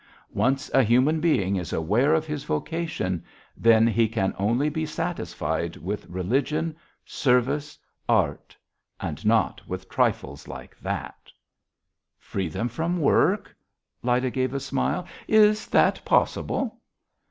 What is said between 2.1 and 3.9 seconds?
of his vocation, then